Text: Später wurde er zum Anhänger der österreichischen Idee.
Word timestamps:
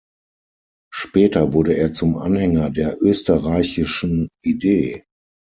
Später 0.91 1.53
wurde 1.53 1.77
er 1.77 1.93
zum 1.93 2.17
Anhänger 2.17 2.71
der 2.71 2.99
österreichischen 3.03 4.29
Idee. 4.43 5.05